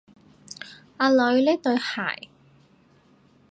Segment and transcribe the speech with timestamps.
[0.97, 2.27] 阿女，呢對鞋